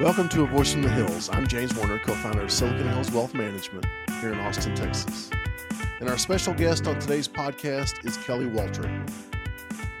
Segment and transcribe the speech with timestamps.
[0.00, 1.30] Welcome to A Voice from the Hills.
[1.32, 3.86] I'm James Warner, co founder of Silicon Hills Wealth Management
[4.20, 5.30] here in Austin, Texas.
[6.00, 9.12] And our special guest on today's podcast is Kelly Waltrich.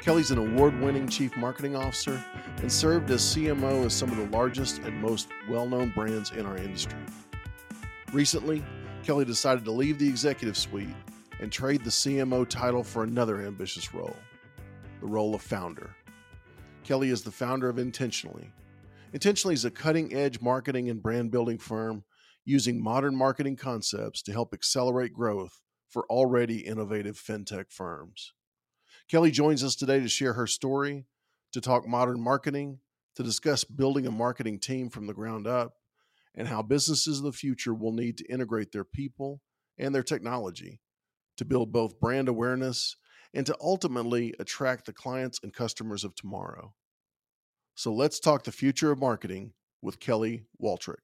[0.02, 2.20] Kelly's an award winning chief marketing officer
[2.60, 6.44] and served as CMO of some of the largest and most well known brands in
[6.44, 6.98] our industry.
[8.12, 8.64] Recently,
[9.04, 10.88] Kelly decided to leave the executive suite
[11.38, 14.16] and trade the CMO title for another ambitious role
[15.00, 15.94] the role of founder.
[16.82, 18.50] Kelly is the founder of Intentionally
[19.14, 22.02] Intentionally is a cutting edge marketing and brand building firm
[22.44, 28.32] using modern marketing concepts to help accelerate growth for already innovative fintech firms.
[29.08, 31.06] Kelly joins us today to share her story,
[31.52, 32.80] to talk modern marketing,
[33.14, 35.74] to discuss building a marketing team from the ground up,
[36.34, 39.40] and how businesses of the future will need to integrate their people
[39.78, 40.80] and their technology
[41.36, 42.96] to build both brand awareness
[43.32, 46.74] and to ultimately attract the clients and customers of tomorrow.
[47.74, 49.52] So let's talk the future of marketing
[49.82, 50.96] with Kelly Waltrich.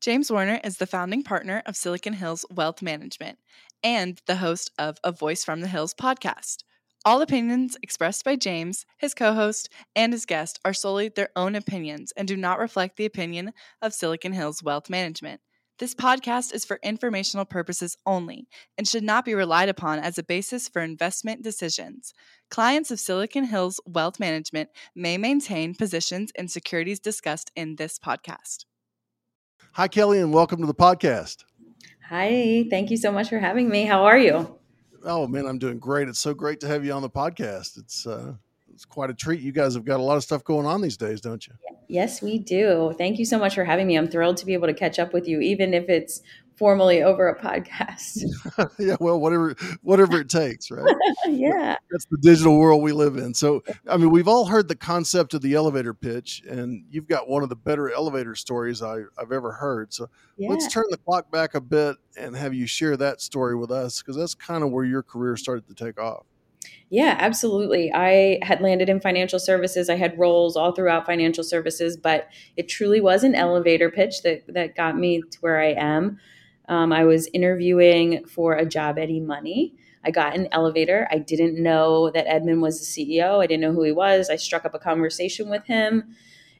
[0.00, 3.38] James Warner is the founding partner of Silicon Hills Wealth Management
[3.82, 6.64] and the host of A Voice from the Hills podcast.
[7.04, 11.54] All opinions expressed by James, his co host, and his guest are solely their own
[11.54, 15.42] opinions and do not reflect the opinion of Silicon Hills Wealth Management.
[15.80, 20.22] This podcast is for informational purposes only and should not be relied upon as a
[20.22, 22.12] basis for investment decisions.
[22.50, 28.66] Clients of Silicon Hills Wealth Management may maintain positions in securities discussed in this podcast.
[29.72, 31.44] Hi, Kelly, and welcome to the podcast.
[32.10, 33.86] Hi, thank you so much for having me.
[33.86, 34.58] How are you?
[35.02, 36.08] Oh man, I'm doing great.
[36.08, 37.78] It's so great to have you on the podcast.
[37.78, 38.34] It's uh,
[38.80, 39.42] it's quite a treat.
[39.42, 41.52] You guys have got a lot of stuff going on these days, don't you?
[41.86, 42.94] Yes, we do.
[42.96, 43.98] Thank you so much for having me.
[43.98, 46.22] I'm thrilled to be able to catch up with you, even if it's
[46.56, 48.22] formally over a podcast.
[48.78, 50.96] yeah, well, whatever whatever it takes, right?
[51.28, 51.76] yeah.
[51.90, 53.34] That's the digital world we live in.
[53.34, 57.28] So, I mean, we've all heard the concept of the elevator pitch, and you've got
[57.28, 59.92] one of the better elevator stories I, have ever heard.
[59.92, 60.08] So,
[60.38, 60.48] yeah.
[60.48, 64.00] let's turn the clock back a bit and have you share that story with us
[64.00, 66.24] because that's kind of where your career started to take off.
[66.92, 67.92] Yeah, absolutely.
[67.94, 69.88] I had landed in financial services.
[69.88, 74.42] I had roles all throughout financial services, but it truly was an elevator pitch that
[74.52, 76.18] that got me to where I am.
[76.68, 79.72] Um, I was interviewing for a job at eMoney.
[80.04, 81.06] I got an elevator.
[81.12, 83.40] I didn't know that Edmond was the CEO.
[83.40, 84.28] I didn't know who he was.
[84.28, 86.16] I struck up a conversation with him.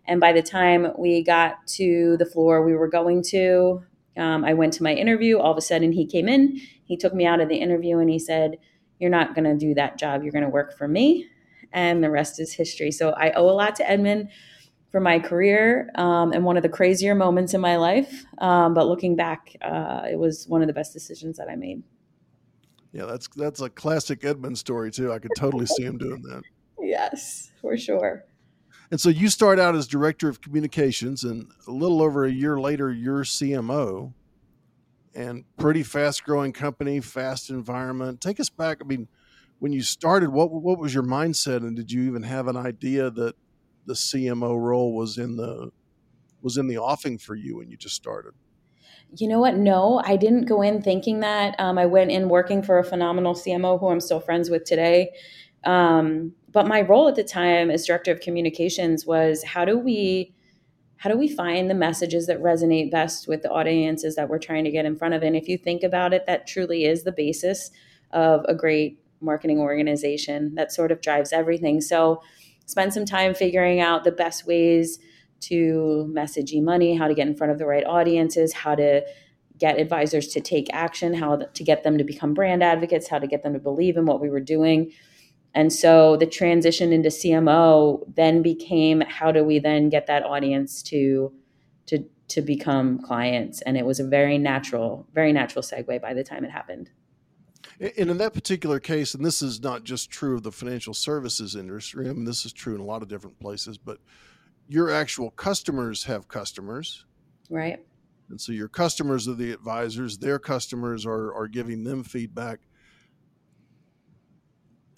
[0.06, 3.82] And by the time we got to the floor we were going to,
[4.16, 5.38] um, I went to my interview.
[5.38, 6.60] All of a sudden, he came in.
[6.84, 8.58] He took me out of the interview and he said,
[9.00, 10.22] you're not going to do that job.
[10.22, 11.27] You're going to work for me.
[11.72, 12.93] And the rest is history.
[12.93, 14.28] So I owe a lot to Edmond
[14.91, 18.25] for my career um, and one of the crazier moments in my life.
[18.38, 21.83] Um, but looking back, uh, it was one of the best decisions that I made.
[22.93, 25.12] Yeah, that's that's a classic Edmond story too.
[25.12, 26.43] I could totally see him doing that.
[26.81, 28.25] Yes, for sure.
[28.91, 32.59] And so you start out as director of communications, and a little over a year
[32.59, 34.12] later, you're CMO
[35.15, 38.21] and pretty fast growing company, fast environment.
[38.21, 38.78] Take us back.
[38.81, 39.09] I mean,
[39.59, 43.10] when you started, what what was your mindset, and did you even have an idea
[43.10, 43.34] that
[43.87, 45.70] the CMO role was in the
[46.43, 48.32] was in the offing for you when you just started?
[49.16, 49.56] You know what?
[49.56, 51.59] No, I didn't go in thinking that.
[51.59, 55.10] Um, I went in working for a phenomenal CMO who I'm still friends with today.
[55.65, 60.32] Um, but my role at the time as director of communications was how do we
[61.00, 64.65] how do we find the messages that resonate best with the audiences that we're trying
[64.65, 65.22] to get in front of?
[65.22, 67.71] And if you think about it, that truly is the basis
[68.11, 71.81] of a great marketing organization that sort of drives everything.
[71.81, 72.22] So
[72.66, 74.99] spend some time figuring out the best ways
[75.41, 79.03] to message e money, how to get in front of the right audiences, how to
[79.56, 83.27] get advisors to take action, how to get them to become brand advocates, how to
[83.27, 84.93] get them to believe in what we were doing.
[85.55, 90.83] And so the transition into CMO then became how do we then get that audience
[90.84, 91.33] to
[91.87, 96.22] to to become clients and it was a very natural very natural segue by the
[96.22, 96.91] time it happened.
[97.81, 101.56] And in that particular case, and this is not just true of the financial services
[101.56, 103.99] industry, I mean, this is true in a lot of different places, but
[104.69, 107.06] your actual customers have customers.
[107.49, 107.82] Right.
[108.29, 112.61] And so your customers are the advisors, their customers are, are giving them feedback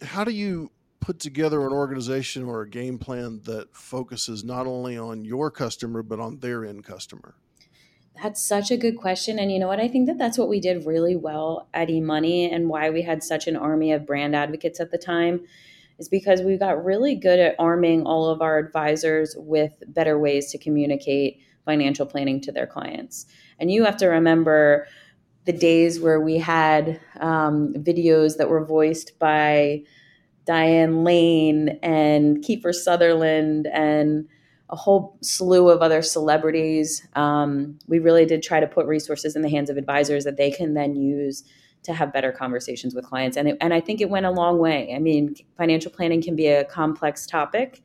[0.03, 0.71] how do you
[1.01, 6.03] put together an organization or a game plan that focuses not only on your customer
[6.03, 7.35] but on their end customer?
[8.23, 9.39] That's such a good question.
[9.39, 9.81] And you know what?
[9.81, 13.23] I think that that's what we did really well at eMoney and why we had
[13.23, 15.41] such an army of brand advocates at the time
[15.99, 20.51] is because we got really good at arming all of our advisors with better ways
[20.53, 23.27] to communicate financial planning to their clients.
[23.59, 24.87] And you have to remember
[25.45, 29.83] the days where we had um, videos that were voiced by
[30.45, 34.29] Diane Lane and Kiefer Sutherland and
[34.71, 37.07] a whole slew of other celebrities.
[37.15, 40.51] Um, we really did try to put resources in the hands of advisors that they
[40.51, 41.45] can then use
[41.83, 43.37] to have better conversations with clients.
[43.37, 44.95] And, it, and I think it went a long way.
[44.95, 47.83] I mean, financial planning can be a complex topic,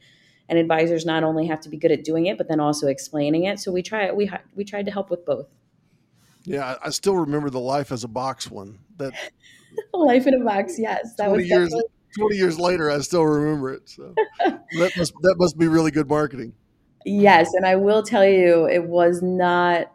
[0.48, 3.46] and advisors not only have to be good at doing it, but then also explaining
[3.46, 3.60] it.
[3.60, 5.48] So we try we we tried to help with both.
[6.48, 8.80] Yeah, I still remember the life as a box one.
[8.96, 9.12] That
[9.94, 10.80] life in a box.
[10.80, 11.70] Yes, that 20 was years.
[11.70, 11.92] Definitely...
[12.18, 13.90] Twenty years later, I still remember it.
[13.90, 16.54] So that must that must be really good marketing.
[17.06, 19.92] Yes, and I will tell you, it was not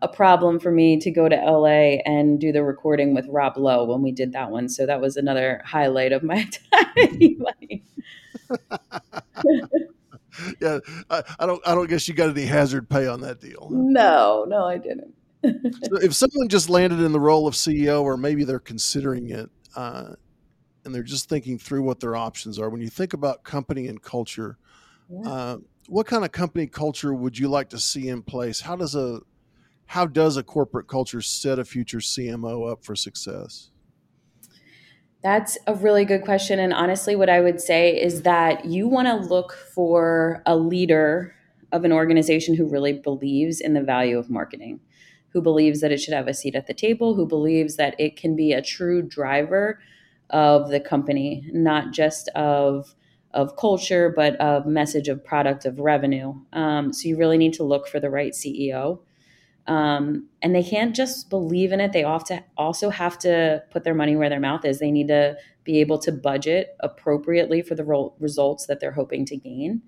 [0.00, 3.84] a problem for me to go to LA and do the recording with Rob Lowe
[3.84, 4.70] when we did that one.
[4.70, 7.42] So that was another highlight of my time.
[10.60, 10.78] yeah,
[11.10, 11.68] I, I, don't.
[11.68, 13.68] I don't guess you got any hazard pay on that deal.
[13.70, 15.14] No, no, I didn't.
[15.84, 19.50] so if someone just landed in the role of CEO, or maybe they're considering it,
[19.76, 20.14] uh,
[20.84, 24.02] and they're just thinking through what their options are, when you think about company and
[24.02, 24.58] culture,
[25.08, 25.28] yeah.
[25.28, 25.58] uh,
[25.88, 28.60] what kind of company culture would you like to see in place?
[28.60, 29.20] How does a
[29.86, 33.70] how does a corporate culture set a future CMO up for success?
[35.22, 36.58] That's a really good question.
[36.58, 41.34] And honestly, what I would say is that you want to look for a leader
[41.72, 44.80] of an organization who really believes in the value of marketing,
[45.34, 48.16] who believes that it should have a seat at the table, who believes that it
[48.16, 49.80] can be a true driver
[50.30, 52.94] of the company, not just of
[53.32, 56.32] of culture, but of message of product of revenue.
[56.52, 59.00] Um, so you really need to look for the right CEO.
[59.66, 61.92] Um, and they can't just believe in it.
[61.92, 64.78] They often also have to put their money where their mouth is.
[64.78, 69.36] They need to be able to budget appropriately for the results that they're hoping to
[69.36, 69.82] gain.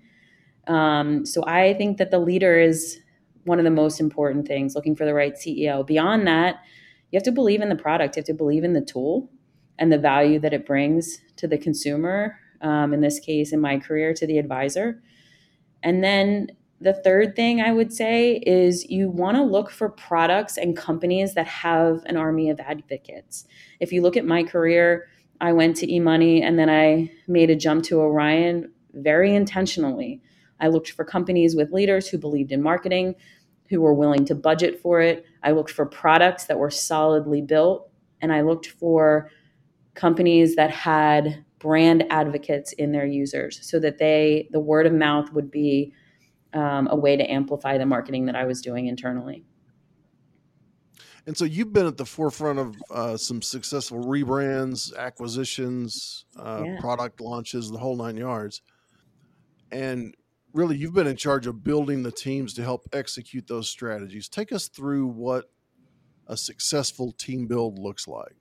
[0.67, 2.99] Um, so I think that the leader is
[3.47, 5.85] one of the most important things, looking for the right CEO.
[5.85, 6.57] Beyond that,
[7.11, 9.29] you have to believe in the product, you have to believe in the tool
[9.79, 13.77] and the value that it brings to the consumer um, in this case, in my
[13.77, 15.01] career, to the advisor.
[15.83, 16.49] And then
[16.81, 21.33] the third thing I would say is you want to look for products and companies
[21.33, 23.45] that have an army of advocates.
[23.79, 25.07] If you look at my career,
[25.39, 30.21] I went to eMoney and then I made a jump to Orion very intentionally.
[30.59, 33.15] I looked for companies with leaders who believed in marketing,
[33.69, 35.25] who were willing to budget for it.
[35.43, 37.89] I looked for products that were solidly built,
[38.21, 39.29] and I looked for
[39.97, 45.31] companies that had brand advocates in their users so that they the word of mouth
[45.33, 45.91] would be
[46.53, 49.43] um, a way to amplify the marketing that i was doing internally
[51.25, 56.79] and so you've been at the forefront of uh, some successful rebrands acquisitions uh, yeah.
[56.79, 58.61] product launches the whole nine yards
[59.71, 60.15] and
[60.57, 64.51] really you've been in charge of building the teams to help execute those strategies take
[64.51, 65.45] us through what
[66.27, 68.35] a successful team build looks like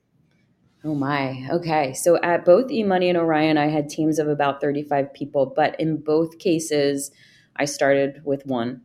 [0.85, 1.49] Oh my.
[1.51, 1.95] Okay.
[1.95, 5.97] So at both eMoney and Orion, I had teams of about 35 people, but in
[5.97, 7.11] both cases,
[7.57, 8.83] I started with one.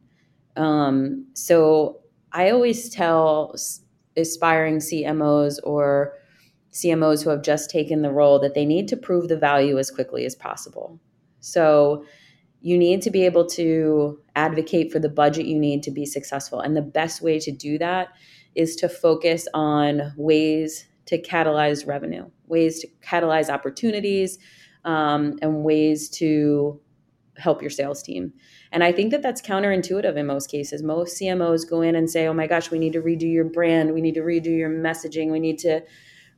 [0.56, 2.00] Um, so
[2.32, 3.56] I always tell
[4.18, 6.14] aspiring CMOs or
[6.74, 9.92] CMOs who have just taken the role that they need to prove the value as
[9.92, 11.00] quickly as possible.
[11.40, 12.06] So
[12.62, 16.60] you need to be able to advocate for the budget you need to be successful.
[16.60, 18.10] And the best way to do that
[18.56, 24.38] is to focus on ways to catalyze revenue, ways to catalyze opportunities,
[24.86, 26.80] um, and ways to
[27.38, 28.34] help your sales team.
[28.72, 30.84] And I think that that's counterintuitive in most cases.
[30.84, 33.94] Most CMOs go in and say, oh my gosh, we need to redo your brand,
[33.94, 35.82] we need to redo your messaging, we need to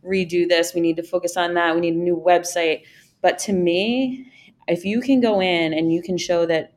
[0.06, 2.84] redo this, we need to focus on that, we need a new website.
[3.22, 4.32] But to me,
[4.68, 6.74] if you can go in and you can show that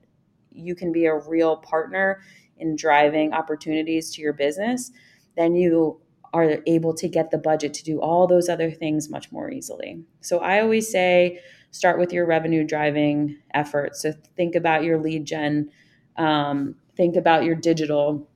[0.53, 2.21] you can be a real partner
[2.59, 4.91] in driving opportunities to your business,
[5.37, 6.01] then you
[6.33, 10.03] are able to get the budget to do all those other things much more easily.
[10.21, 11.41] So I always say
[11.71, 14.03] start with your revenue driving efforts.
[14.03, 15.71] So think about your lead gen,
[16.17, 18.29] um, think about your digital,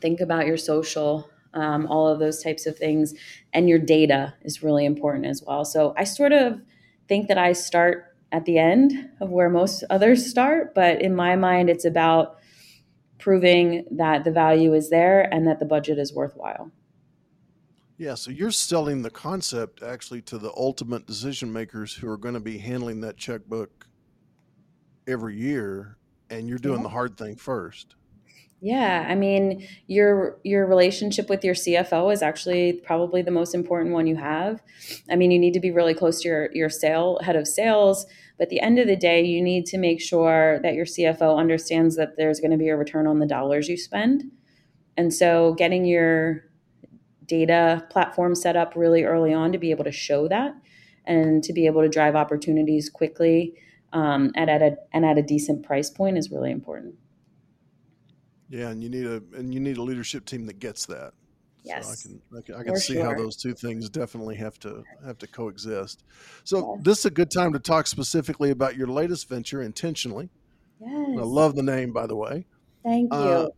[0.00, 3.14] think about your social, um, all of those types of things.
[3.52, 5.64] And your data is really important as well.
[5.64, 6.60] So I sort of
[7.08, 11.36] think that I start at the end of where most others start, but in my
[11.36, 12.38] mind, it's about
[13.18, 16.70] proving that the value is there and that the budget is worthwhile.
[17.98, 22.34] Yeah, so you're selling the concept actually to the ultimate decision makers who are going
[22.34, 23.86] to be handling that checkbook
[25.06, 25.96] every year,
[26.28, 26.82] and you're doing yeah.
[26.82, 27.94] the hard thing first.
[28.66, 33.94] Yeah, I mean, your your relationship with your CFO is actually probably the most important
[33.94, 34.60] one you have.
[35.08, 38.06] I mean, you need to be really close to your your sale head of sales,
[38.36, 41.38] but at the end of the day, you need to make sure that your CFO
[41.38, 44.24] understands that there's going to be a return on the dollars you spend.
[44.96, 46.42] And so, getting your
[47.24, 50.56] data platform set up really early on to be able to show that
[51.04, 53.54] and to be able to drive opportunities quickly
[53.92, 56.96] um, and at a and at a decent price point is really important.
[58.48, 61.12] Yeah, and you need a and you need a leadership team that gets that.
[61.64, 63.04] Yes, so I can I can, I can see sure.
[63.04, 66.04] how those two things definitely have to have to coexist.
[66.44, 66.82] So yeah.
[66.82, 70.30] this is a good time to talk specifically about your latest venture, intentionally.
[70.80, 72.46] Yes, I love the name, by the way.
[72.84, 73.18] Thank you.
[73.18, 73.48] Uh,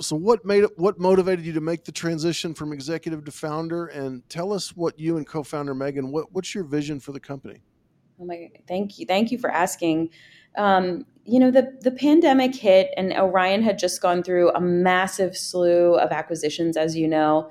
[0.00, 3.86] so what made it what motivated you to make the transition from executive to founder
[3.86, 7.60] and tell us what you and co-founder megan what, what's your vision for the company
[8.20, 10.08] oh my thank you thank you for asking
[10.56, 15.36] um, you know the the pandemic hit and orion had just gone through a massive
[15.36, 17.50] slew of acquisitions as you know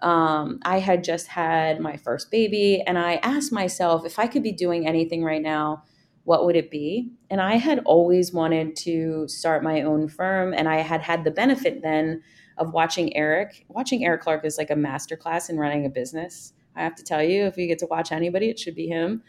[0.00, 4.42] um, i had just had my first baby and i asked myself if i could
[4.42, 5.82] be doing anything right now
[6.24, 7.10] what would it be?
[7.30, 11.30] And I had always wanted to start my own firm, and I had had the
[11.30, 12.22] benefit then
[12.56, 13.64] of watching Eric.
[13.68, 16.54] Watching Eric Clarke is like a masterclass in running a business.
[16.76, 19.22] I have to tell you, if you get to watch anybody, it should be him.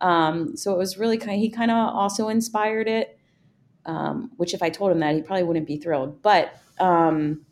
[0.00, 1.36] Um, so it was really kind.
[1.36, 3.18] Of, he kind of also inspired it.
[3.84, 6.22] Um, which, if I told him that, he probably wouldn't be thrilled.
[6.22, 7.44] But um,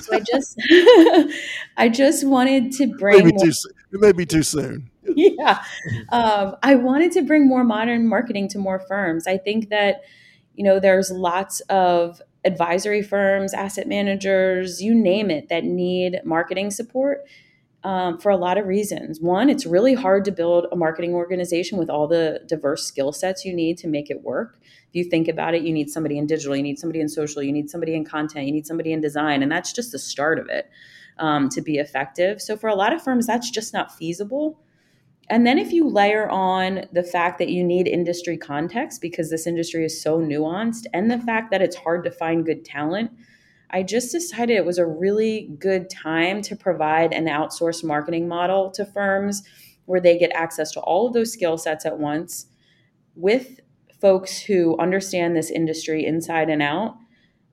[0.00, 0.60] so I just,
[1.76, 3.24] I just wanted to bring.
[3.24, 3.52] Maybe too,
[3.92, 4.90] it may be too soon.
[5.16, 5.62] yeah.
[6.10, 9.26] Um, I wanted to bring more modern marketing to more firms.
[9.26, 10.02] I think that,
[10.54, 16.70] you know, there's lots of advisory firms, asset managers, you name it, that need marketing
[16.70, 17.24] support
[17.84, 19.20] um, for a lot of reasons.
[19.20, 23.44] One, it's really hard to build a marketing organization with all the diverse skill sets
[23.44, 24.58] you need to make it work.
[24.88, 27.42] If you think about it, you need somebody in digital, you need somebody in social,
[27.42, 30.38] you need somebody in content, you need somebody in design, and that's just the start
[30.38, 30.70] of it
[31.18, 32.40] um, to be effective.
[32.40, 34.58] So for a lot of firms, that's just not feasible.
[35.30, 39.46] And then if you layer on the fact that you need industry context because this
[39.46, 43.10] industry is so nuanced and the fact that it's hard to find good talent,
[43.70, 48.70] I just decided it was a really good time to provide an outsourced marketing model
[48.70, 49.42] to firms
[49.84, 52.46] where they get access to all of those skill sets at once
[53.14, 53.60] with
[54.00, 56.96] folks who understand this industry inside and out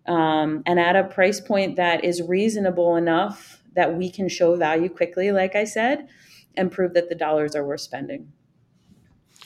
[0.05, 4.89] um, and at a price point that is reasonable enough that we can show value
[4.89, 6.07] quickly, like I said
[6.57, 8.31] and prove that the dollars are worth spending.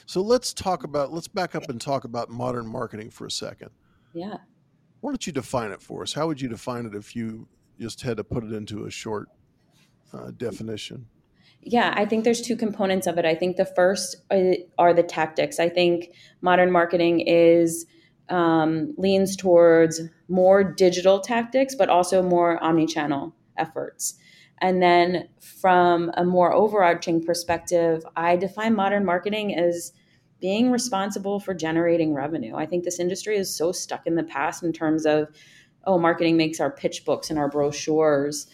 [0.06, 3.70] So let's talk about let's back up and talk about modern marketing for a second.
[4.14, 4.38] Yeah.
[5.02, 6.14] Why don't you define it for us?
[6.14, 7.48] How would you define it if you
[7.80, 9.30] just had to put it into a short
[10.14, 11.08] uh, definition?
[11.62, 13.26] Yeah, I think there's two components of it.
[13.26, 15.60] I think the first uh, are the tactics.
[15.60, 16.12] I think
[16.42, 17.86] modern marketing is
[18.30, 24.16] um, leans towards more digital tactics, but also more omni-channel efforts.
[24.62, 29.94] And then from a more overarching perspective, I define modern marketing as
[30.40, 32.56] being responsible for generating revenue.
[32.56, 35.28] I think this industry is so stuck in the past in terms of,
[35.86, 38.48] oh, marketing makes our pitch books and our brochures.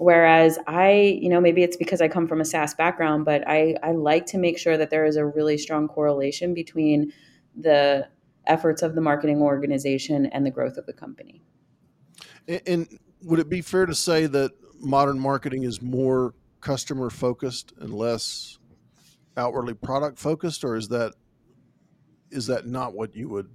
[0.00, 3.76] Whereas I, you know, maybe it's because I come from a SaaS background, but I,
[3.82, 7.12] I like to make sure that there is a really strong correlation between
[7.54, 8.08] the
[8.46, 11.42] efforts of the marketing organization and the growth of the company.
[12.48, 17.74] And, and would it be fair to say that modern marketing is more customer focused
[17.78, 18.58] and less
[19.36, 21.12] outwardly product focused or is that
[22.30, 23.50] is that not what you would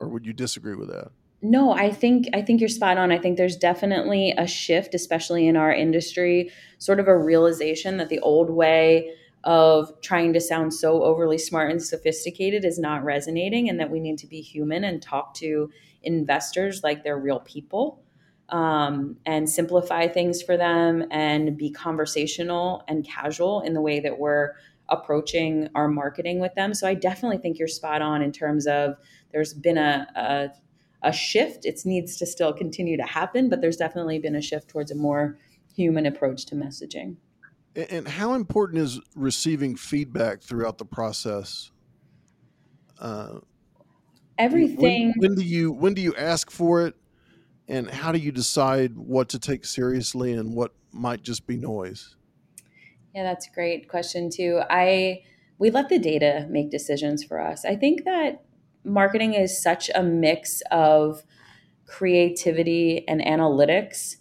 [0.00, 1.12] or would you disagree with that
[1.44, 5.46] no i think i think you're spot on i think there's definitely a shift especially
[5.46, 10.72] in our industry sort of a realization that the old way of trying to sound
[10.72, 14.84] so overly smart and sophisticated is not resonating and that we need to be human
[14.84, 15.70] and talk to
[16.02, 18.02] investors like they're real people
[18.48, 24.18] um, and simplify things for them and be conversational and casual in the way that
[24.18, 24.52] we're
[24.88, 26.74] approaching our marketing with them.
[26.74, 28.96] So I definitely think you're spot on in terms of
[29.32, 30.48] there's been a, a,
[31.04, 31.64] a shift.
[31.64, 34.94] It needs to still continue to happen, but there's definitely been a shift towards a
[34.94, 35.38] more
[35.74, 37.16] human approach to messaging.
[37.76, 41.70] And how important is receiving feedback throughout the process?
[42.98, 43.40] Uh,
[44.38, 45.14] Everything.
[45.18, 46.94] When, when do you when do you ask for it?
[47.68, 52.16] and how do you decide what to take seriously and what might just be noise
[53.14, 55.22] yeah that's a great question too i
[55.58, 58.42] we let the data make decisions for us i think that
[58.84, 61.22] marketing is such a mix of
[61.86, 64.16] creativity and analytics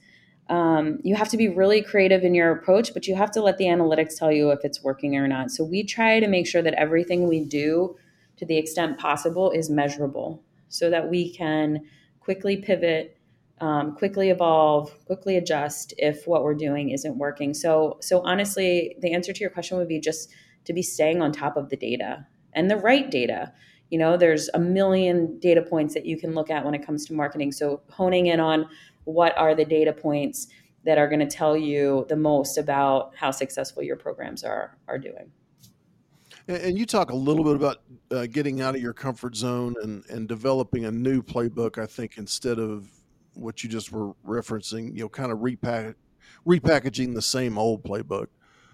[0.50, 3.58] um, you have to be really creative in your approach but you have to let
[3.58, 6.62] the analytics tell you if it's working or not so we try to make sure
[6.62, 7.96] that everything we do
[8.38, 11.80] to the extent possible is measurable so that we can
[12.20, 13.18] quickly pivot
[13.64, 17.54] um, quickly evolve, quickly adjust if what we're doing isn't working.
[17.54, 20.30] So, so honestly, the answer to your question would be just
[20.66, 23.54] to be staying on top of the data and the right data.
[23.90, 27.06] You know, there's a million data points that you can look at when it comes
[27.08, 27.52] to marketing.
[27.52, 28.68] So, honing in on
[29.04, 30.48] what are the data points
[30.86, 34.98] that are going to tell you the most about how successful your programs are are
[34.98, 35.32] doing.
[36.48, 40.04] And you talk a little bit about uh, getting out of your comfort zone and,
[40.10, 41.82] and developing a new playbook.
[41.82, 42.90] I think instead of
[43.36, 45.96] what you just were referencing, you know, kind of repack,
[46.46, 48.28] repackaging the same old playbook.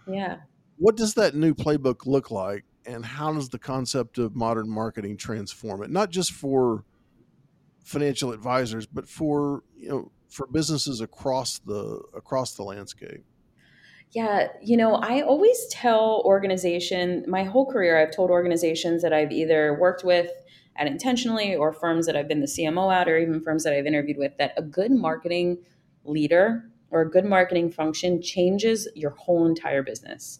[0.07, 0.37] Yeah.
[0.77, 5.15] What does that new playbook look like, and how does the concept of modern marketing
[5.15, 5.89] transform it?
[5.89, 6.83] Not just for
[7.83, 13.23] financial advisors, but for you know for businesses across the across the landscape.
[14.11, 19.31] Yeah, you know, I always tell organization my whole career I've told organizations that I've
[19.31, 20.31] either worked with
[20.75, 23.85] at intentionally or firms that I've been the CMO at or even firms that I've
[23.85, 25.59] interviewed with that a good marketing
[26.05, 30.39] leader or a good marketing function changes your whole entire business.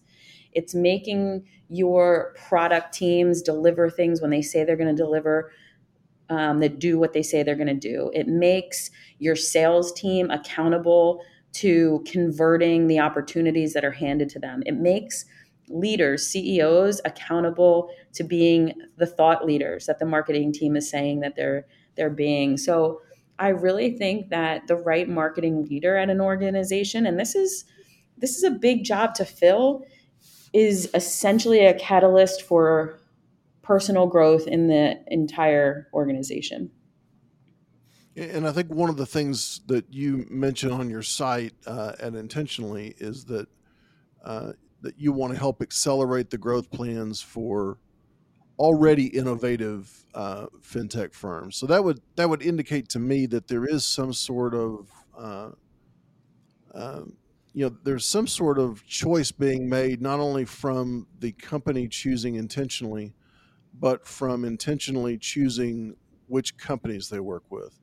[0.54, 5.52] It's making your product teams deliver things when they say they're going to deliver,
[6.30, 8.12] um, that do what they say they're going to do.
[8.14, 14.62] It makes your sales team accountable to converting the opportunities that are handed to them.
[14.66, 15.26] It makes
[15.68, 21.36] leaders, CEOs accountable to being the thought leaders that the marketing team is saying that
[21.36, 21.66] they're
[21.96, 22.58] they're being.
[22.58, 23.02] So
[23.40, 27.66] I really think that the right marketing leader at an organization and this is
[28.18, 29.86] this is a big job to fill
[30.54, 33.00] is essentially a catalyst for
[33.62, 36.72] personal growth in the entire organization.
[38.16, 42.16] And I think one of the things that you mentioned on your site uh, and
[42.16, 43.48] intentionally is that
[44.26, 44.52] uh,
[44.82, 47.78] that you want to help accelerate the growth plans for
[48.58, 51.56] already innovative uh, fintech firms.
[51.56, 55.50] So that would that would indicate to me that there is some sort of uh,
[56.74, 57.18] um,
[57.54, 62.36] you know there's some sort of choice being made not only from the company choosing
[62.36, 63.14] intentionally,
[63.74, 65.96] but from intentionally choosing
[66.28, 67.80] which companies they work with.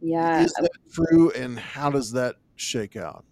[0.00, 3.24] Yeah, is that true, and how does that shake out?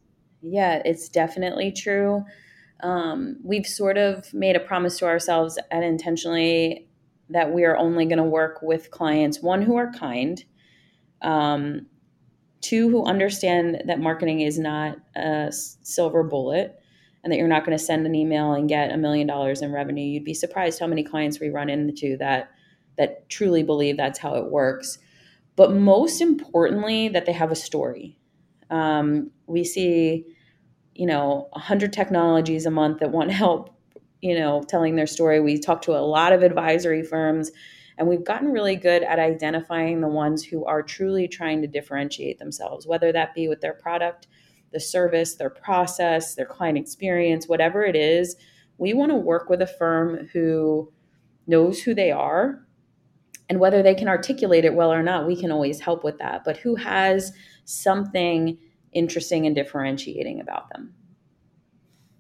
[0.43, 2.25] Yeah, it's definitely true
[2.85, 6.89] um, we've sort of made a promise to ourselves and intentionally
[7.31, 10.45] that we are only going to work with clients one who are kind
[11.23, 11.87] um,
[12.65, 16.81] two who understand that marketing is not a silver bullet
[17.23, 19.71] and that you're not going to send an email and get a million dollars in
[19.71, 22.51] revenue you'd be surprised how many clients we run into that
[22.97, 24.99] that truly believe that's how it works.
[25.57, 28.19] But most importantly that they have a story.
[28.71, 30.25] Um, we see
[30.95, 33.77] you know 100 technologies a month that want help
[34.23, 35.41] you know telling their story.
[35.41, 37.51] We talk to a lot of advisory firms
[37.97, 42.39] and we've gotten really good at identifying the ones who are truly trying to differentiate
[42.39, 44.27] themselves whether that be with their product
[44.73, 48.37] the service their process their client experience whatever it is
[48.79, 50.93] we want to work with a firm who
[51.47, 52.61] knows who they are.
[53.49, 56.45] And whether they can articulate it well or not we can always help with that.
[56.45, 57.33] But who has
[57.65, 58.59] something
[58.93, 60.95] interesting and differentiating about them?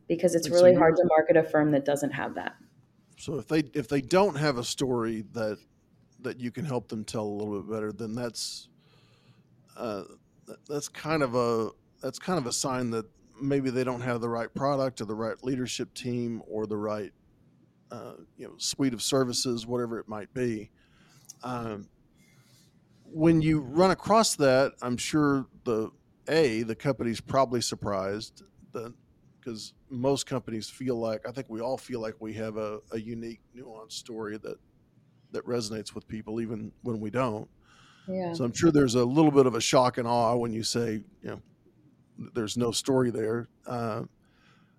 [0.07, 2.57] Because it's really hard to market a firm that doesn't have that
[3.25, 5.57] so if they if they don't have a story that
[6.21, 8.69] that you can help them tell a little bit better then that's
[9.79, 10.03] uh,
[10.69, 11.71] that's kind of a
[12.03, 13.07] that's kind of a sign that
[13.41, 17.13] maybe they don't have the right product or the right leadership team or the right
[17.91, 20.71] uh, you know suite of services whatever it might be.
[21.43, 21.89] Um,
[23.05, 25.89] when you run across that i'm sure the
[26.29, 28.93] a the company's probably surprised that
[29.45, 33.01] because most companies feel like I think we all feel like we have a, a
[33.01, 34.57] unique, nuanced story that
[35.33, 37.49] that resonates with people, even when we don't.
[38.09, 38.33] Yeah.
[38.33, 41.03] So I'm sure there's a little bit of a shock and awe when you say,
[41.23, 41.43] you know,
[42.35, 43.49] there's no story there.
[43.67, 44.03] Uh,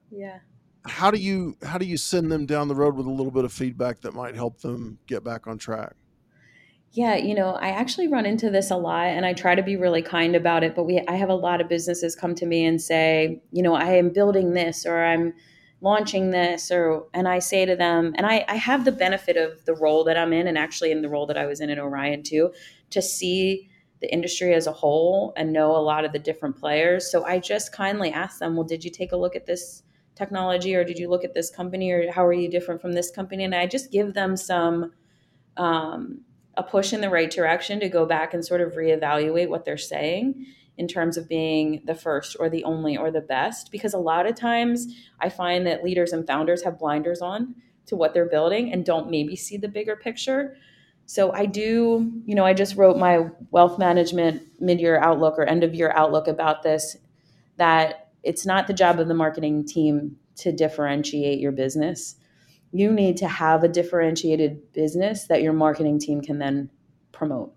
[0.09, 0.39] yeah.
[0.85, 3.43] How do you how do you send them down the road with a little bit
[3.43, 5.95] of feedback that might help them get back on track?
[6.95, 9.75] Yeah, you know, I actually run into this a lot and I try to be
[9.75, 12.65] really kind about it, but we I have a lot of businesses come to me
[12.65, 15.33] and say, you know, I am building this or I'm
[15.81, 19.65] launching this or and I say to them, and I, I have the benefit of
[19.65, 21.79] the role that I'm in and actually in the role that I was in at
[21.79, 22.53] Orion too,
[22.91, 27.11] to see the industry as a whole and know a lot of the different players.
[27.11, 29.83] So I just kindly ask them, well, did you take a look at this
[30.15, 33.11] technology or did you look at this company or how are you different from this
[33.11, 33.43] company?
[33.43, 34.93] And I just give them some
[35.57, 36.24] um,
[36.57, 39.77] a push in the right direction to go back and sort of reevaluate what they're
[39.77, 40.45] saying
[40.77, 44.25] in terms of being the first or the only or the best because a lot
[44.25, 44.87] of times
[45.19, 47.55] I find that leaders and founders have blinders on
[47.87, 50.57] to what they're building and don't maybe see the bigger picture.
[51.05, 55.63] So I do, you know, I just wrote my wealth management mid-year outlook or end
[55.63, 56.97] of year outlook about this
[57.57, 62.15] that it's not the job of the marketing team to differentiate your business
[62.75, 66.69] you need to have a differentiated business that your marketing team can then
[67.11, 67.53] promote.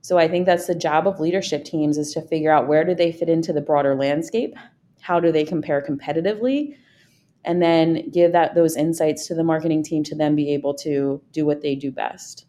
[0.00, 2.94] So I think that's the job of leadership teams is to figure out where do
[2.94, 4.54] they fit into the broader landscape?
[5.00, 6.74] How do they compare competitively?
[7.44, 11.22] and then give that those insights to the marketing team to then be able to
[11.32, 12.46] do what they do best.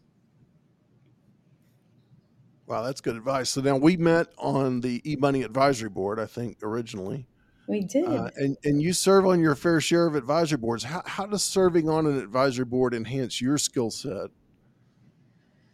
[2.66, 3.50] Wow, that's good advice.
[3.50, 7.26] So now we met on the eMoney Advisory Board, I think, originally.
[7.70, 8.04] We did.
[8.04, 10.82] Uh, and, and you serve on your fair share of advisory boards.
[10.82, 14.30] How, how does serving on an advisory board enhance your skill set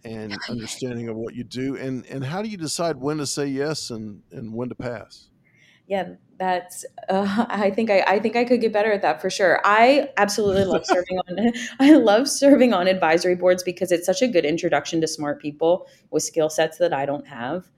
[0.04, 1.78] and understanding of what you do?
[1.78, 5.28] And, and how do you decide when to say yes and, and when to pass?
[5.86, 6.84] Yeah, that's.
[7.08, 9.62] Uh, I think I, I think I could get better at that for sure.
[9.64, 11.52] I absolutely love serving on.
[11.80, 15.88] I love serving on advisory boards because it's such a good introduction to smart people
[16.10, 17.70] with skill sets that I don't have.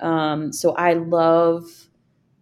[0.00, 1.64] Um, so I love,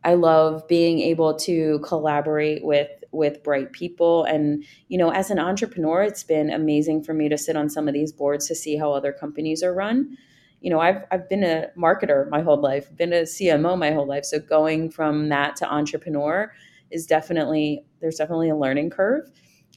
[0.05, 4.25] I love being able to collaborate with with bright people.
[4.25, 7.89] And you know, as an entrepreneur, it's been amazing for me to sit on some
[7.89, 10.17] of these boards to see how other companies are run
[10.63, 14.07] you know, I've I've been a marketer my whole life, been a CMO my whole
[14.07, 14.25] life.
[14.25, 16.53] So going from that to entrepreneur
[16.91, 19.29] is definitely there's definitely a learning curve.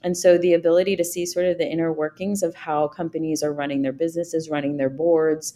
[0.04, 3.52] And so the ability to see sort of the inner workings of how companies are
[3.52, 5.56] running their businesses, running their boards,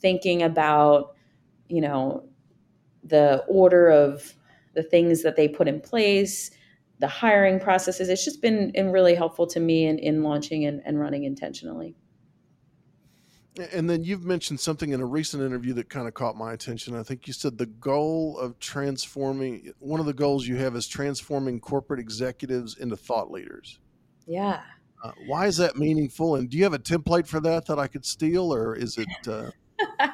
[0.00, 1.14] thinking about,
[1.68, 2.24] you know,
[3.04, 4.34] the order of
[4.74, 6.50] the things that they put in place,
[6.98, 8.08] the hiring processes.
[8.08, 11.96] It's just been, really helpful to me in, in launching and, and running intentionally.
[13.72, 16.96] And then you've mentioned something in a recent interview that kind of caught my attention.
[16.96, 20.86] I think you said the goal of transforming, one of the goals you have is
[20.86, 23.80] transforming corporate executives into thought leaders.
[24.26, 24.60] Yeah.
[25.02, 26.36] Uh, why is that meaningful?
[26.36, 29.08] And do you have a template for that that I could steal, or is it?
[29.26, 29.50] Uh...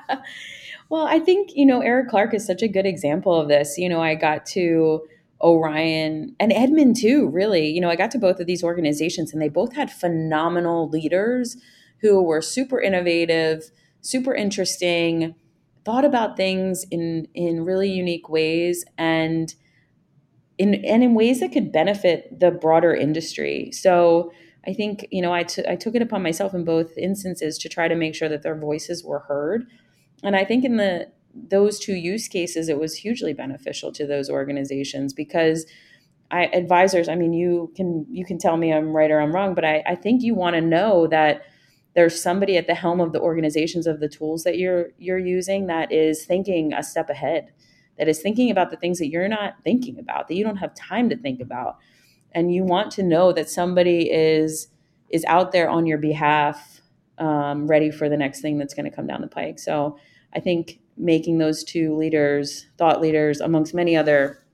[0.88, 3.76] well, I think, you know, Eric Clarke is such a good example of this.
[3.76, 5.06] You know, I got to
[5.40, 7.68] Orion and Edmond too, really.
[7.68, 11.56] You know, I got to both of these organizations and they both had phenomenal leaders
[12.00, 13.70] who were super innovative,
[14.00, 15.34] super interesting,
[15.84, 19.54] thought about things in in really unique ways and
[20.58, 23.70] in and in ways that could benefit the broader industry.
[23.72, 24.32] So
[24.66, 27.68] I think you know I, t- I took it upon myself in both instances to
[27.68, 29.66] try to make sure that their voices were heard,
[30.26, 34.28] and I think in the those two use cases it was hugely beneficial to those
[34.28, 35.66] organizations because
[36.30, 39.54] I advisors I mean you can you can tell me I'm right or I'm wrong,
[39.54, 41.42] but I, I think you want to know that
[41.94, 45.66] there's somebody at the helm of the organizations of the tools that you're you're using
[45.66, 47.52] that is thinking a step ahead
[47.96, 50.74] that is thinking about the things that you're not thinking about that you don't have
[50.74, 51.78] time to think about.
[52.32, 54.68] And you want to know that somebody is
[55.08, 56.80] is out there on your behalf
[57.18, 59.58] um, ready for the next thing that's going to come down the pike.
[59.58, 59.98] So
[60.34, 64.44] i think making those two leaders thought leaders amongst many other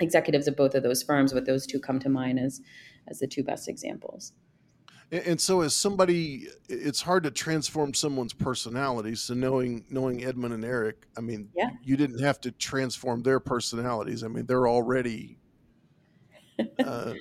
[0.00, 2.60] executives of both of those firms but those two come to mind as
[3.08, 4.32] as the two best examples
[5.10, 9.14] and so, as somebody, it's hard to transform someone's personality.
[9.14, 11.70] So, knowing knowing Edmond and Eric, I mean, yeah.
[11.82, 14.22] you didn't have to transform their personalities.
[14.22, 15.38] I mean, they're already,
[16.84, 17.14] uh,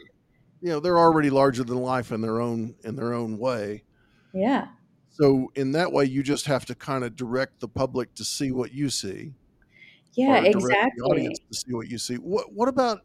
[0.59, 3.83] you know, they're already larger than life in their own in their own way.
[4.33, 4.67] Yeah.
[5.19, 8.51] So, in that way, you just have to kind of direct the public to see
[8.51, 9.33] what you see.
[10.13, 10.91] Yeah, exactly.
[10.97, 12.15] The audience to see what you see.
[12.15, 13.01] What What about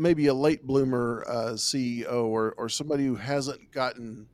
[0.00, 4.26] maybe a late bloomer uh, CEO or or somebody who hasn't gotten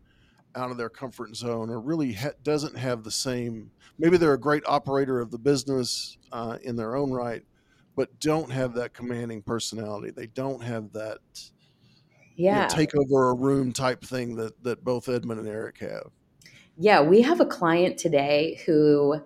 [0.54, 4.40] out of their comfort zone or really ha- doesn't have the same maybe they're a
[4.40, 7.42] great operator of the business uh, in their own right
[7.94, 11.18] but don't have that commanding personality they don't have that
[12.36, 15.78] yeah you know, take over a room type thing that that both edmond and eric
[15.78, 16.10] have
[16.76, 19.20] yeah we have a client today who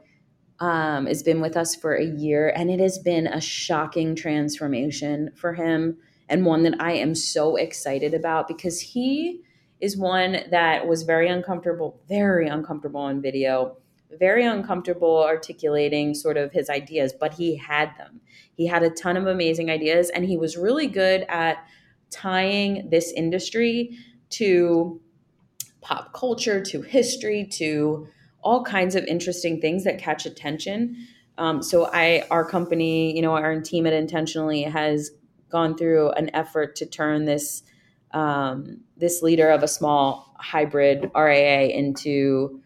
[0.60, 5.30] um, has been with us for a year and it has been a shocking transformation
[5.34, 5.96] for him
[6.28, 9.40] and one that I am so excited about because he
[9.80, 13.76] is one that was very uncomfortable, very uncomfortable on video,
[14.18, 18.20] very uncomfortable articulating sort of his ideas, but he had them.
[18.54, 21.64] He had a ton of amazing ideas and he was really good at
[22.10, 23.96] tying this industry
[24.30, 25.00] to
[25.80, 28.08] pop culture, to history, to
[28.42, 30.96] all kinds of interesting things that catch attention.
[31.38, 35.10] Um, so I, our company, you know, our team at Intentionally has
[35.50, 37.62] gone through an effort to turn this
[38.12, 42.60] um, this leader of a small hybrid RIA into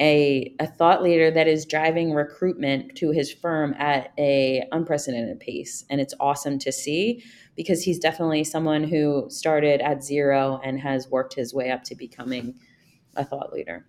[0.00, 5.84] a, a thought leader that is driving recruitment to his firm at a unprecedented pace
[5.90, 7.22] and it's awesome to see
[7.56, 11.94] because he's definitely someone who started at zero and has worked his way up to
[11.94, 12.54] becoming
[13.16, 13.86] a thought leader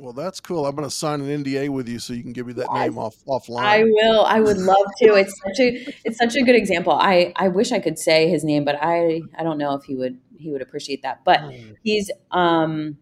[0.00, 0.66] well, that's cool.
[0.66, 2.96] I'm going to sign an NDA with you so you can give me that name
[2.96, 3.60] off offline.
[3.60, 4.24] I will.
[4.24, 5.14] I would love to.
[5.14, 6.92] It's such a it's such a good example.
[6.94, 9.94] I I wish I could say his name, but I I don't know if he
[9.94, 11.22] would he would appreciate that.
[11.24, 11.72] But hmm.
[11.82, 12.96] he's um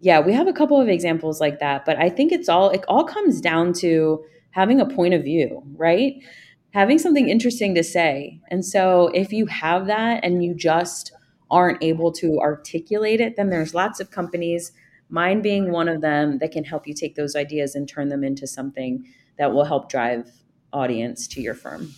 [0.00, 2.84] yeah, we have a couple of examples like that, but I think it's all it
[2.88, 6.22] all comes down to having a point of view, right?
[6.74, 8.40] Having something interesting to say.
[8.48, 11.12] And so if you have that and you just
[11.48, 14.72] aren't able to articulate it, then there's lots of companies,
[15.08, 18.24] mine being one of them, that can help you take those ideas and turn them
[18.24, 19.06] into something
[19.38, 20.32] that will help drive
[20.72, 21.94] audience to your firm.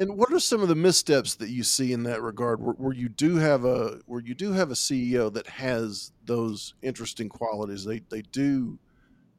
[0.00, 2.94] And what are some of the missteps that you see in that regard, where, where,
[2.94, 7.84] you do have a where you do have a CEO that has those interesting qualities?
[7.84, 8.78] They they do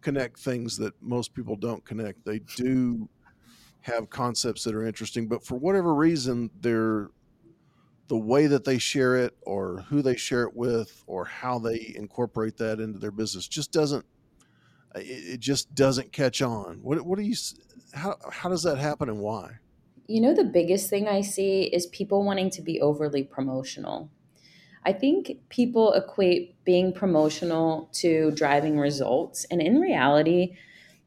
[0.01, 2.25] connect things that most people don't connect.
[2.25, 3.10] They do
[3.82, 7.10] have concepts that are interesting, but for whatever reason, they're
[8.08, 11.94] the way that they share it, or who they share it with, or how they
[11.96, 14.06] incorporate that into their business just doesn't.
[14.96, 16.80] It, it just doesn't catch on.
[16.82, 17.36] What what do you?
[17.94, 19.60] How how does that happen, and why?
[20.08, 24.10] You know, the biggest thing I see is people wanting to be overly promotional.
[24.84, 29.46] I think people equate being promotional to driving results.
[29.52, 30.56] And in reality,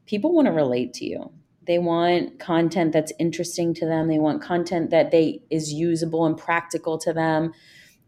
[0.05, 1.31] people want to relate to you.
[1.65, 4.07] They want content that's interesting to them.
[4.07, 7.53] They want content that they is usable and practical to them.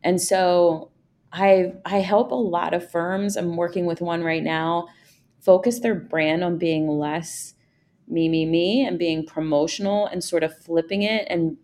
[0.04, 0.92] And so
[1.32, 3.36] I I help a lot of firms.
[3.38, 4.88] I'm working with one right now
[5.46, 7.54] focus their brand on being less
[8.08, 11.58] me, me, me, and being promotional and sort of flipping it and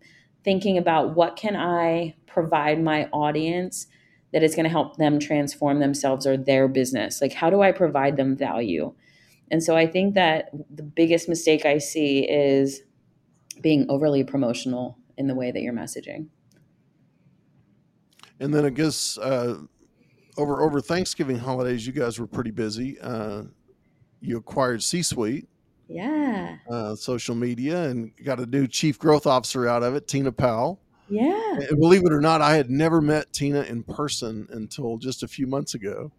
[0.44, 3.86] thinking about what can I provide my audience
[4.32, 7.20] that is going to help them transform themselves or their business?
[7.20, 8.92] Like, how do I provide them value?
[9.52, 12.82] And so I think that the biggest mistake I see is
[13.60, 16.26] being overly promotional in the way that you're messaging.
[18.40, 19.58] And then I guess uh,
[20.36, 22.98] over over Thanksgiving holidays, you guys were pretty busy.
[22.98, 23.44] Uh,
[24.20, 25.46] you acquired C Suite,
[25.86, 26.56] yeah.
[26.68, 30.80] Uh, social media and got a new chief growth officer out of it, Tina Powell.
[31.08, 31.58] Yeah.
[31.68, 35.28] And believe it or not, I had never met Tina in person until just a
[35.28, 36.10] few months ago.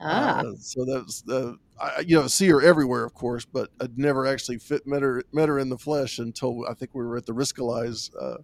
[0.00, 0.40] Ah.
[0.40, 4.26] Uh, so that's the I, you know see her everywhere, of course, but I'd never
[4.26, 7.26] actually fit met her met her in the flesh until I think we were at
[7.26, 8.36] the Riskalyze uh,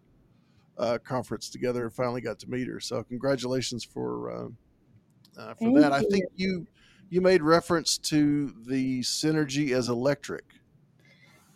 [0.79, 2.81] uh, conference together and finally got to meet her.
[2.81, 4.49] So congratulations for uh,
[5.40, 5.93] uh for Thank that.
[5.93, 5.97] You.
[5.97, 6.66] I think you
[7.11, 10.45] you made reference to the synergy as electric.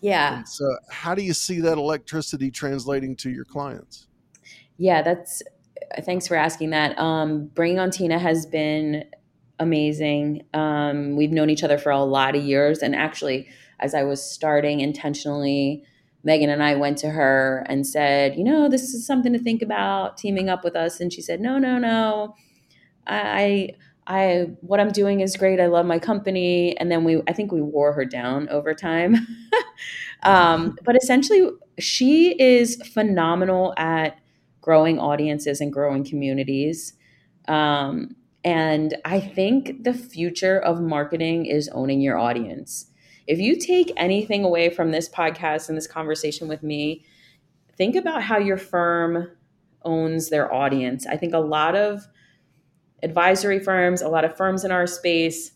[0.00, 0.38] Yeah.
[0.38, 4.08] And so, how do you see that electricity translating to your clients?
[4.76, 5.42] Yeah, that's
[6.02, 6.98] thanks for asking that.
[6.98, 9.04] Um, bringing on Tina has been
[9.58, 10.44] amazing.
[10.54, 13.48] Um, we've known each other for a lot of years, and actually,
[13.80, 15.84] as I was starting intentionally,
[16.22, 19.62] Megan and I went to her and said, "You know, this is something to think
[19.62, 22.34] about teaming up with us." And she said, "No, no, no.
[23.06, 23.70] I
[24.06, 25.60] I what I'm doing is great.
[25.60, 26.76] I love my company.
[26.78, 29.16] And then we I think we wore her down over time.
[30.22, 34.18] um, but essentially she is phenomenal at
[34.60, 36.94] growing audiences and growing communities.
[37.48, 42.90] Um, and I think the future of marketing is owning your audience.
[43.26, 47.06] If you take anything away from this podcast and this conversation with me,
[47.76, 49.30] think about how your firm
[49.82, 51.06] owns their audience.
[51.06, 52.06] I think a lot of
[53.02, 55.52] advisory firms, a lot of firms in our space,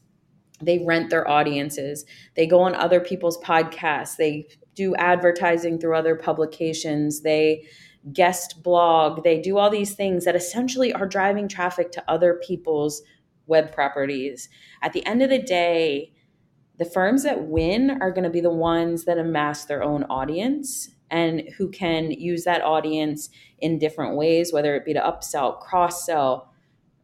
[0.60, 2.04] they rent their audiences.
[2.36, 4.16] They go on other people's podcasts.
[4.16, 7.20] They do advertising through other publications.
[7.20, 7.66] They
[8.12, 9.24] guest blog.
[9.24, 13.02] They do all these things that essentially are driving traffic to other people's
[13.46, 14.48] web properties.
[14.82, 16.12] At the end of the day,
[16.78, 20.90] the firms that win are going to be the ones that amass their own audience
[21.10, 26.04] and who can use that audience in different ways, whether it be to upsell, cross
[26.04, 26.52] sell,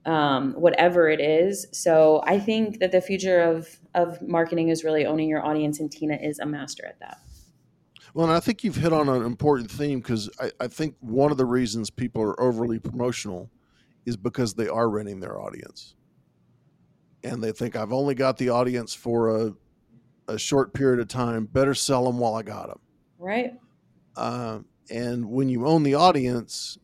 [0.07, 1.67] um, whatever it is.
[1.73, 5.91] So I think that the future of of marketing is really owning your audience, and
[5.91, 7.19] Tina is a master at that.
[8.15, 11.33] Well, and I think you've hit on an important theme because I, I, think one
[11.33, 13.51] of the reasons people are overly promotional
[14.07, 15.97] is because they are renting their audience,
[17.25, 19.53] and they think I've only got the audience for a
[20.29, 21.47] a short period of time.
[21.47, 22.81] Better sell them while I got them.
[23.19, 23.55] Right.
[24.17, 26.79] Uh, and when you own the audience,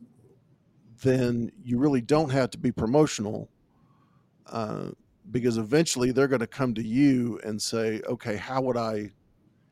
[1.02, 3.48] then you really don't have to be promotional
[4.46, 4.88] uh,
[5.30, 9.10] because eventually they're going to come to you and say, okay, how would I,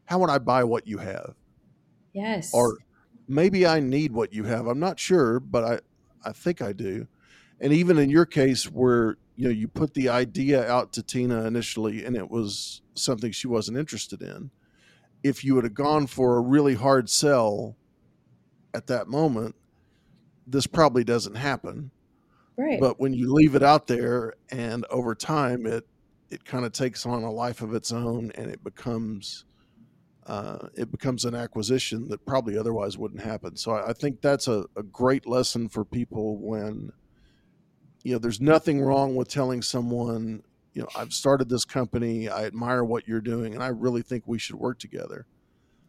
[0.04, 1.34] how would I buy what you have?
[2.18, 2.52] Yes.
[2.52, 2.78] Or
[3.28, 4.66] maybe I need what you have.
[4.66, 7.06] I'm not sure, but I, I think I do.
[7.60, 11.44] And even in your case where, you know, you put the idea out to Tina
[11.44, 14.50] initially and it was something she wasn't interested in.
[15.22, 17.76] If you would have gone for a really hard sell
[18.74, 19.54] at that moment,
[20.46, 21.90] this probably doesn't happen.
[22.56, 22.80] Right.
[22.80, 25.86] But when you leave it out there and over time it
[26.30, 29.44] it kind of takes on a life of its own and it becomes
[30.28, 33.56] uh, it becomes an acquisition that probably otherwise wouldn't happen.
[33.56, 36.92] So I, I think that's a, a great lesson for people when
[38.04, 40.42] you know there's nothing wrong with telling someone
[40.74, 44.24] you know I've started this company, I admire what you're doing, and I really think
[44.26, 45.26] we should work together.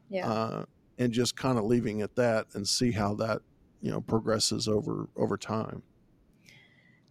[0.09, 0.27] Yeah.
[0.27, 0.65] Uh,
[0.97, 3.41] and just kind of leaving it that and see how that
[3.81, 5.83] you know progresses over over time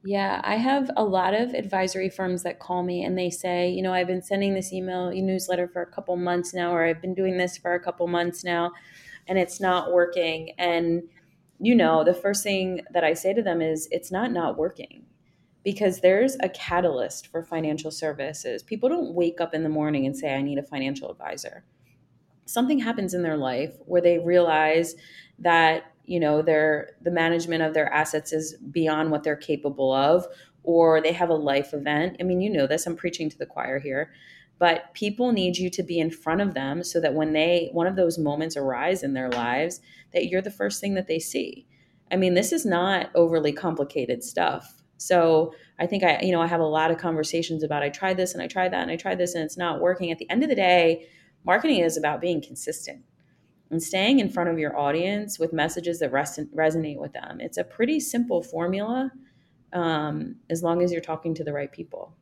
[0.04, 3.82] Yeah, I have a lot of advisory firms that call me and they say, you
[3.82, 7.14] know, I've been sending this email newsletter for a couple months now, or I've been
[7.14, 8.72] doing this for a couple months now,
[9.26, 10.54] and it's not working.
[10.56, 11.02] And,
[11.58, 15.04] you know, the first thing that I say to them is, it's not not working
[15.64, 18.62] because there's a catalyst for financial services.
[18.62, 21.64] People don't wake up in the morning and say, I need a financial advisor.
[22.46, 24.94] Something happens in their life where they realize
[25.40, 30.26] that you know their the management of their assets is beyond what they're capable of
[30.62, 32.16] or they have a life event.
[32.20, 34.10] I mean you know this i'm preaching to the choir here.
[34.58, 37.86] But people need you to be in front of them so that when they one
[37.86, 39.80] of those moments arise in their lives
[40.12, 41.66] that you're the first thing that they see.
[42.10, 44.82] I mean this is not overly complicated stuff.
[44.96, 48.16] So i think i you know i have a lot of conversations about i tried
[48.16, 50.10] this and i tried that and i tried this and it's not working.
[50.10, 51.06] At the end of the day
[51.44, 53.04] marketing is about being consistent
[53.70, 57.40] and staying in front of your audience with messages that res- resonate with them.
[57.40, 59.12] It's a pretty simple formula
[59.72, 62.14] um, as long as you're talking to the right people.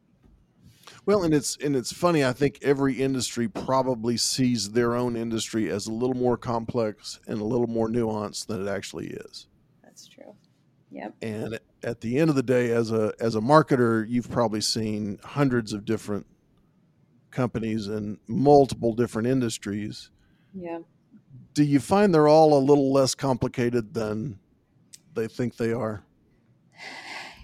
[1.05, 2.25] Well, and it's and it's funny.
[2.25, 7.41] I think every industry probably sees their own industry as a little more complex and
[7.41, 9.47] a little more nuanced than it actually is.
[9.85, 10.35] That's true.
[10.91, 11.15] Yep.
[11.23, 15.21] And at the end of the day, as a as a marketer, you've probably seen
[15.23, 16.27] hundreds of different
[17.31, 20.11] companies in multiple different industries.
[20.53, 20.79] Yeah
[21.57, 24.39] do you find they're all a little less complicated than
[25.15, 26.05] they think they are?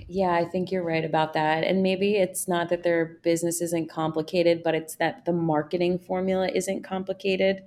[0.06, 1.64] Yeah, I think you're right about that.
[1.64, 6.50] And maybe it's not that their business isn't complicated, but it's that the marketing formula
[6.54, 7.62] isn't complicated.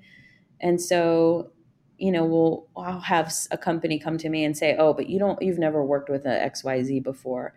[0.62, 1.52] And so,
[1.98, 5.18] you know, we'll I'll have a company come to me and say, "Oh, but you
[5.18, 7.56] don't you've never worked with an XYZ before."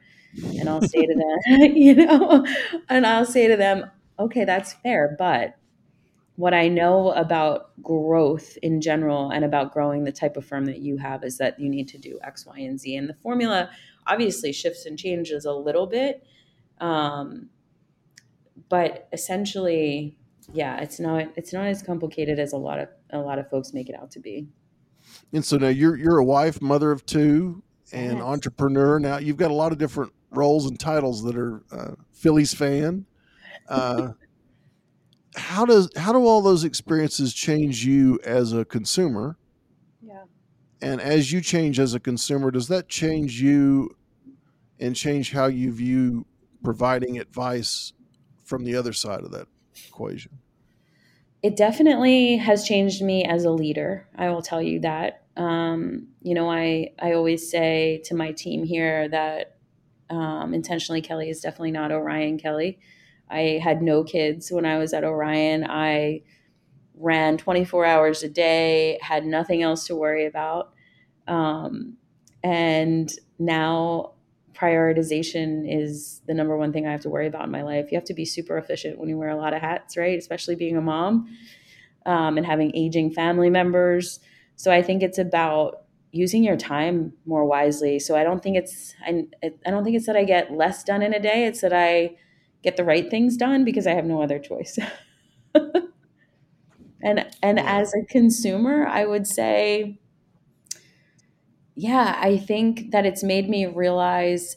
[0.59, 2.47] And I'll say to them, you know,
[2.89, 5.59] and I'll say to them, "Okay, that's fair, but
[6.39, 10.79] what I know about growth in general and about growing the type of firm that
[10.79, 12.95] you have is that you need to do X, Y, and Z.
[12.95, 13.69] And the formula
[14.07, 16.25] obviously shifts and changes a little bit.
[16.81, 17.49] Um,
[18.69, 20.17] but essentially,
[20.53, 23.75] yeah, it's not it's not as complicated as a lot of a lot of folks
[23.75, 24.47] make it out to be.
[25.33, 28.23] And so now you're you're a wife, mother of two, and yes.
[28.23, 29.01] entrepreneur.
[29.01, 33.07] Now you've got a lot of different roles and titles that are uh, Phillies fan.
[33.69, 34.13] Uh,
[35.39, 39.37] how does how do all those experiences change you as a consumer?
[40.03, 40.25] Yeah.
[40.83, 43.97] And as you change as a consumer, does that change you
[44.79, 46.27] and change how you view
[46.63, 47.93] providing advice
[48.45, 49.47] from the other side of that
[49.87, 50.39] equation?
[51.43, 54.09] It definitely has changed me as a leader.
[54.17, 55.23] I will tell you that.
[55.37, 59.57] Um, you know, I I always say to my team here that
[60.11, 62.79] um, intentionally Kelly is definitely not Orion Kelly.
[63.31, 65.65] I had no kids when I was at Orion.
[65.69, 66.23] I
[66.95, 70.73] ran 24 hours a day, had nothing else to worry about.
[71.27, 71.97] Um,
[72.43, 74.13] and now
[74.55, 77.93] prioritization is the number one thing I have to worry about in my life.
[77.93, 80.19] You have to be super efficient when you wear a lot of hats, right?
[80.19, 81.29] Especially being a mom
[82.07, 84.19] um, and having aging family members.
[84.57, 87.99] So I think it's about using your time more wisely.
[87.99, 91.03] So I don't think it's I, I don't think it's that I get less done
[91.03, 91.45] in a day.
[91.45, 92.17] It's that I
[92.63, 94.79] get the right things done because I have no other choice.
[97.03, 99.99] and and as a consumer, I would say
[101.75, 104.57] yeah, I think that it's made me realize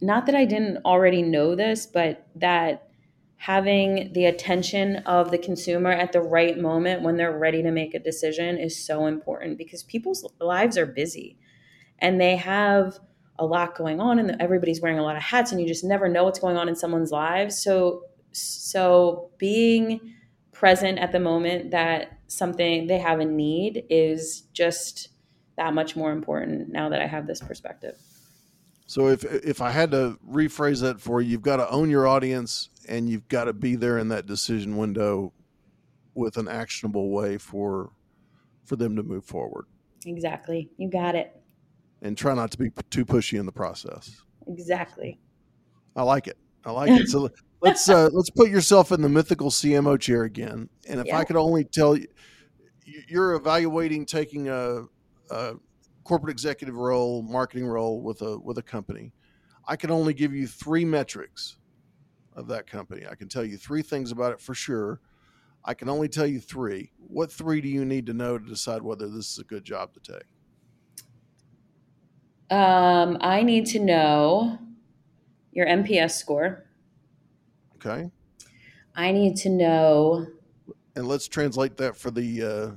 [0.00, 2.88] not that I didn't already know this, but that
[3.36, 7.94] having the attention of the consumer at the right moment when they're ready to make
[7.94, 11.38] a decision is so important because people's lives are busy
[12.00, 12.98] and they have
[13.40, 16.08] a lot going on and everybody's wearing a lot of hats and you just never
[16.08, 20.00] know what's going on in someone's lives so so being
[20.52, 25.08] present at the moment that something they have a need is just
[25.56, 27.96] that much more important now that I have this perspective.
[28.86, 32.06] So if if I had to rephrase that for you, you've got to own your
[32.06, 35.32] audience and you've got to be there in that decision window
[36.14, 37.92] with an actionable way for
[38.64, 39.64] for them to move forward.
[40.06, 40.70] Exactly.
[40.76, 41.39] You got it
[42.02, 44.22] and try not to be too pushy in the process.
[44.46, 45.18] Exactly.
[45.96, 46.38] I like it.
[46.64, 47.08] I like it.
[47.08, 47.30] So
[47.60, 50.68] let's uh, let's put yourself in the mythical CMO chair again.
[50.88, 51.18] And if yeah.
[51.18, 52.06] I could only tell you,
[53.08, 54.84] you're evaluating taking a,
[55.30, 55.54] a,
[56.04, 59.12] corporate executive role, marketing role with a with a company.
[59.66, 61.58] I can only give you three metrics
[62.34, 63.06] of that company.
[63.08, 65.00] I can tell you three things about it for sure.
[65.64, 66.92] I can only tell you three.
[66.98, 69.92] What three do you need to know to decide whether this is a good job
[69.94, 70.24] to take?
[72.50, 74.58] Um, I need to know
[75.52, 76.64] your NPS score.
[77.76, 78.10] Okay.
[78.96, 80.26] I need to know.
[80.96, 82.70] And let's translate that for the uh,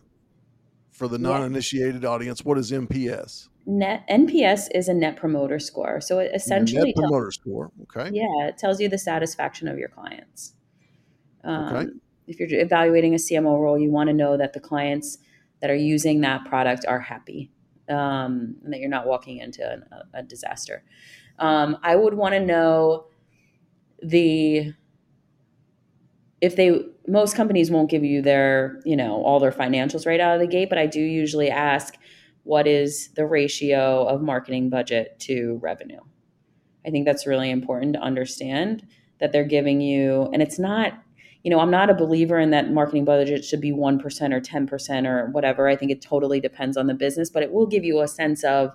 [0.92, 3.50] for the non-initiated audience, what is NPS?
[3.66, 6.00] Net NPS is a net promoter score.
[6.02, 7.72] So it essentially Net tells promoter score.
[7.84, 8.12] Okay.
[8.14, 10.54] Yeah, it tells you the satisfaction of your clients.
[11.44, 11.92] Um, Okay.
[12.26, 15.18] If you're evaluating a CMO role, you want to know that the clients
[15.60, 17.52] that are using that product are happy
[17.90, 20.84] um, and that you're not walking into an, a, a disaster.
[21.40, 23.06] Um, I would want to know
[24.02, 24.74] the
[26.42, 30.36] if they most companies won't give you their you know all their financials right out
[30.36, 31.96] of the gate but i do usually ask
[32.44, 36.02] what is the ratio of marketing budget to revenue
[36.86, 38.86] i think that's really important to understand
[39.20, 41.03] that they're giving you and it's not
[41.44, 45.08] you know i'm not a believer in that marketing budget should be 1% or 10%
[45.08, 48.02] or whatever i think it totally depends on the business but it will give you
[48.02, 48.72] a sense of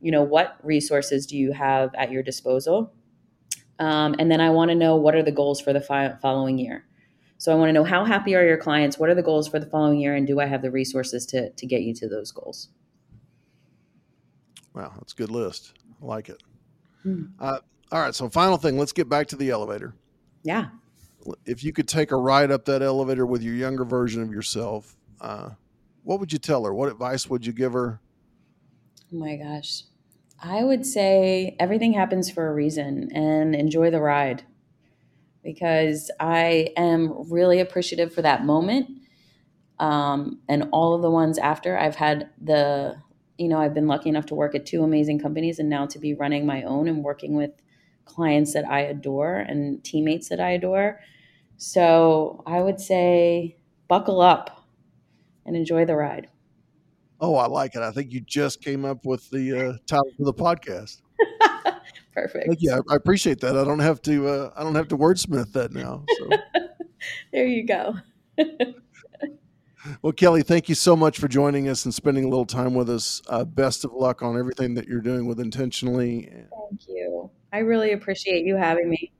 [0.00, 2.92] you know what resources do you have at your disposal
[3.78, 6.58] um, and then i want to know what are the goals for the fi- following
[6.58, 6.84] year
[7.42, 9.00] so I want to know how happy are your clients?
[9.00, 10.14] What are the goals for the following year?
[10.14, 12.68] And do I have the resources to, to get you to those goals?
[14.74, 15.74] Wow, that's a good list.
[16.00, 16.40] I like it.
[17.02, 17.24] Hmm.
[17.40, 17.58] Uh,
[17.90, 18.14] all right.
[18.14, 18.78] So, final thing.
[18.78, 19.92] Let's get back to the elevator.
[20.44, 20.68] Yeah.
[21.44, 24.96] If you could take a ride up that elevator with your younger version of yourself,
[25.20, 25.50] uh,
[26.02, 26.74] what would you tell her?
[26.74, 28.00] What advice would you give her?
[29.12, 29.84] Oh my gosh.
[30.42, 34.42] I would say everything happens for a reason and enjoy the ride
[35.44, 38.88] because I am really appreciative for that moment.
[39.78, 42.96] Um, and all of the ones after, I've had the,
[43.38, 45.98] you know, I've been lucky enough to work at two amazing companies and now to
[45.98, 47.50] be running my own and working with
[48.04, 51.00] clients that I adore and teammates that I adore.
[51.56, 53.56] So I would say
[53.88, 54.66] buckle up
[55.46, 56.28] and enjoy the ride.
[57.20, 57.82] Oh, I like it.
[57.82, 61.02] I think you just came up with the uh, title for the podcast.
[62.12, 62.46] Perfect.
[62.46, 62.72] Thank you.
[62.72, 63.56] I, I appreciate that.
[63.56, 64.28] I don't have to.
[64.28, 66.04] Uh, I don't have to wordsmith that now.
[66.18, 66.28] So.
[67.32, 67.94] there you go.
[70.02, 72.88] well, Kelly, thank you so much for joining us and spending a little time with
[72.88, 73.22] us.
[73.28, 76.28] Uh, best of luck on everything that you're doing with intentionally.
[76.30, 77.30] Thank you.
[77.52, 79.12] I really appreciate you having me.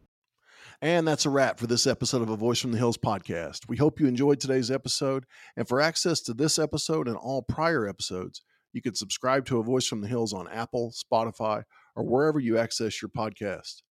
[0.80, 3.68] And that's a wrap for this episode of A Voice from the Hills podcast.
[3.68, 5.26] We hope you enjoyed today's episode.
[5.56, 8.42] And for access to this episode and all prior episodes,
[8.72, 11.62] you can subscribe to A Voice from the Hills on Apple, Spotify,
[11.94, 13.82] or wherever you access your podcast.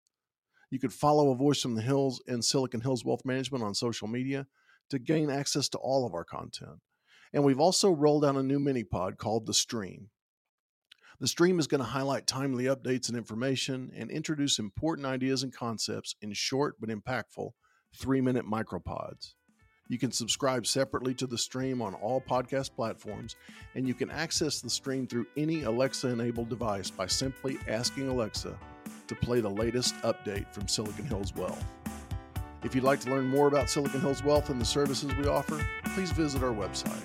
[0.69, 4.07] You can follow A Voice from the Hills and Silicon Hills Wealth Management on social
[4.07, 4.47] media
[4.91, 6.79] to gain access to all of our content.
[7.33, 10.09] And we've also rolled out a new mini pod called The Stream.
[11.19, 15.53] The stream is going to highlight timely updates and information and introduce important ideas and
[15.53, 17.51] concepts in short but impactful
[17.95, 19.33] three minute micropods.
[19.87, 23.35] You can subscribe separately to the stream on all podcast platforms,
[23.75, 28.57] and you can access the stream through any Alexa enabled device by simply asking Alexa
[29.07, 31.80] to play the latest update from Silicon Hills Wealth.
[32.63, 35.65] If you'd like to learn more about Silicon Hills Wealth and the services we offer,
[35.95, 37.01] please visit our website.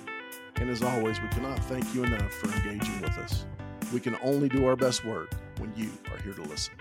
[0.57, 3.45] And as always, we cannot thank you enough for engaging with us.
[3.91, 6.75] We can only do our best work when you are here to listen.